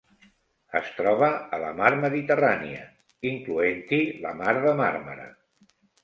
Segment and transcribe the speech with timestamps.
[0.77, 1.27] Es troba
[1.57, 2.87] a la Mar Mediterrània,
[3.33, 5.29] incloent-hi la Mar de Màrmara.